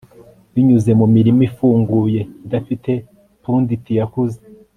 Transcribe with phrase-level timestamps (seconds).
[0.53, 2.91] Binyuze mumirima ifunguye idafite
[3.43, 4.37] punditi yakuze